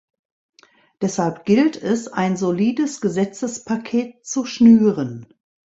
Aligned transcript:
Deshalb 0.99 1.45
gilt 1.45 1.79
es, 1.79 2.07
ein 2.07 2.35
solides 2.35 3.01
Gesetzespaket 3.01 4.25
zu 4.25 4.45
schnüren. 4.45 5.27